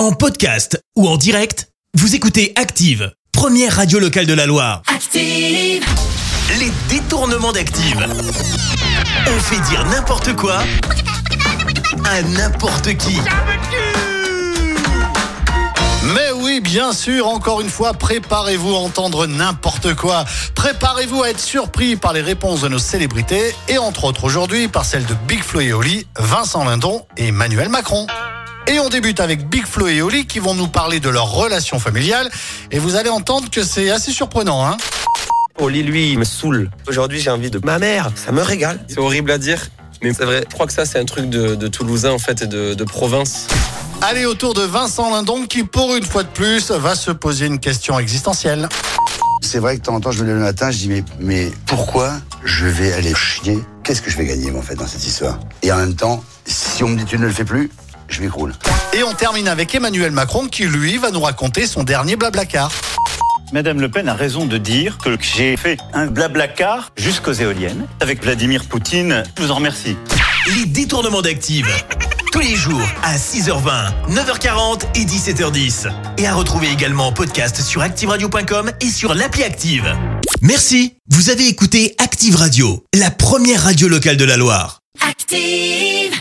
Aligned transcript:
En 0.00 0.12
podcast 0.12 0.82
ou 0.96 1.06
en 1.06 1.18
direct, 1.18 1.68
vous 1.92 2.14
écoutez 2.14 2.54
Active, 2.56 3.12
première 3.32 3.76
radio 3.76 3.98
locale 3.98 4.24
de 4.24 4.32
la 4.32 4.46
Loire. 4.46 4.80
Active. 4.86 5.84
Les 6.58 6.72
détournements 6.88 7.52
d'Active. 7.52 8.06
On 9.26 9.40
fait 9.40 9.60
dire 9.68 9.84
n'importe 9.90 10.34
quoi 10.36 10.60
à 12.06 12.22
n'importe 12.22 12.96
qui. 12.96 13.18
Mais 16.14 16.32
oui, 16.34 16.60
bien 16.62 16.94
sûr, 16.94 17.28
encore 17.28 17.60
une 17.60 17.68
fois, 17.68 17.92
préparez-vous 17.92 18.74
à 18.74 18.78
entendre 18.78 19.26
n'importe 19.26 19.94
quoi. 19.96 20.24
Préparez-vous 20.54 21.24
à 21.24 21.28
être 21.28 21.40
surpris 21.40 21.96
par 21.96 22.14
les 22.14 22.22
réponses 22.22 22.62
de 22.62 22.68
nos 22.68 22.78
célébrités 22.78 23.54
et 23.68 23.76
entre 23.76 24.04
autres 24.04 24.24
aujourd'hui 24.24 24.66
par 24.66 24.86
celles 24.86 25.04
de 25.04 25.14
Big 25.28 25.42
Flo 25.42 25.60
et 25.60 25.74
Oli, 25.74 26.06
Vincent 26.18 26.64
Lindon 26.64 27.04
et 27.18 27.26
Emmanuel 27.26 27.68
Macron. 27.68 28.06
Et 28.70 28.78
on 28.78 28.88
débute 28.88 29.18
avec 29.18 29.48
Big 29.48 29.66
Flo 29.66 29.88
et 29.88 30.00
Oli 30.00 30.26
qui 30.26 30.38
vont 30.38 30.54
nous 30.54 30.68
parler 30.68 31.00
de 31.00 31.08
leur 31.08 31.32
relation 31.32 31.80
familiale 31.80 32.30
et 32.70 32.78
vous 32.78 32.94
allez 32.94 33.10
entendre 33.10 33.50
que 33.50 33.64
c'est 33.64 33.90
assez 33.90 34.12
surprenant, 34.12 34.64
hein. 34.64 34.76
Oli, 35.58 35.82
lui, 35.82 36.12
il 36.12 36.20
me 36.20 36.24
saoule. 36.24 36.70
Aujourd'hui, 36.86 37.18
j'ai 37.18 37.30
envie 37.30 37.50
de 37.50 37.60
ma 37.64 37.80
mère. 37.80 38.12
Ça 38.14 38.30
me 38.30 38.42
régale. 38.42 38.78
C'est 38.86 39.00
horrible 39.00 39.32
à 39.32 39.38
dire, 39.38 39.60
mais 40.04 40.14
c'est 40.14 40.24
vrai. 40.24 40.44
Je 40.48 40.54
crois 40.54 40.68
que 40.68 40.72
ça, 40.72 40.84
c'est 40.84 41.00
un 41.00 41.04
truc 41.04 41.28
de, 41.28 41.56
de 41.56 41.66
Toulousain, 41.66 42.12
en 42.12 42.20
fait, 42.20 42.42
et 42.42 42.46
de, 42.46 42.74
de 42.74 42.84
province. 42.84 43.48
Allez, 44.02 44.24
autour 44.24 44.54
de 44.54 44.62
Vincent 44.62 45.10
Lindon 45.10 45.46
qui, 45.46 45.64
pour 45.64 45.96
une 45.96 46.04
fois 46.04 46.22
de 46.22 46.28
plus, 46.28 46.70
va 46.70 46.94
se 46.94 47.10
poser 47.10 47.46
une 47.46 47.58
question 47.58 47.98
existentielle. 47.98 48.68
C'est 49.42 49.58
vrai 49.58 49.74
que 49.74 49.80
de 49.80 49.86
temps 49.86 49.96
en 49.96 50.00
temps, 50.00 50.12
je 50.12 50.22
me 50.22 50.28
lève 50.28 50.36
le 50.36 50.42
matin, 50.42 50.70
je 50.70 50.78
dis 50.78 50.88
mais, 50.88 51.04
mais 51.18 51.50
pourquoi 51.66 52.12
je 52.44 52.66
vais 52.66 52.92
aller 52.92 53.14
chier? 53.16 53.58
Qu'est-ce 53.82 54.00
que 54.00 54.12
je 54.12 54.16
vais 54.16 54.26
gagner 54.26 54.52
moi, 54.52 54.60
en 54.60 54.62
fait 54.62 54.76
dans 54.76 54.86
cette 54.86 55.04
histoire? 55.04 55.40
Et 55.62 55.72
en 55.72 55.76
même 55.78 55.96
temps, 55.96 56.22
si 56.46 56.84
on 56.84 56.88
me 56.88 56.96
dit 56.96 57.04
tu 57.04 57.18
ne 57.18 57.26
le 57.26 57.32
fais 57.32 57.44
plus, 57.44 57.68
je 58.10 58.20
m'écroule. 58.20 58.52
Et 58.92 59.02
on 59.02 59.14
termine 59.14 59.48
avec 59.48 59.74
Emmanuel 59.74 60.10
Macron 60.12 60.46
qui, 60.46 60.64
lui, 60.64 60.98
va 60.98 61.10
nous 61.10 61.20
raconter 61.20 61.66
son 61.66 61.84
dernier 61.84 62.16
blablacar. 62.16 62.70
Madame 63.52 63.80
Le 63.80 63.88
Pen 63.88 64.08
a 64.08 64.14
raison 64.14 64.46
de 64.46 64.58
dire 64.58 64.98
que 64.98 65.16
j'ai 65.20 65.56
fait 65.56 65.78
un 65.92 66.06
blablacar 66.06 66.92
jusqu'aux 66.96 67.32
éoliennes 67.32 67.86
avec 68.00 68.22
Vladimir 68.22 68.64
Poutine. 68.64 69.24
Je 69.36 69.42
vous 69.42 69.50
en 69.50 69.56
remercie. 69.56 69.96
Les 70.56 70.66
détournements 70.66 71.22
d'Active. 71.22 71.66
Tous 72.32 72.40
les 72.40 72.54
jours 72.54 72.86
à 73.02 73.16
6h20, 73.16 73.90
9h40 74.08 74.82
et 74.94 75.04
17h10. 75.04 75.90
Et 76.18 76.26
à 76.28 76.34
retrouver 76.34 76.70
également 76.70 77.08
en 77.08 77.12
podcast 77.12 77.60
sur 77.60 77.82
ActiveRadio.com 77.82 78.70
et 78.80 78.88
sur 78.88 79.14
l'appli 79.14 79.42
Active. 79.42 79.96
Merci. 80.40 80.94
Vous 81.08 81.30
avez 81.30 81.48
écouté 81.48 81.96
Active 81.98 82.36
Radio, 82.36 82.84
la 82.94 83.10
première 83.10 83.64
radio 83.64 83.88
locale 83.88 84.16
de 84.16 84.24
la 84.24 84.36
Loire. 84.36 84.80
Active. 85.00 86.19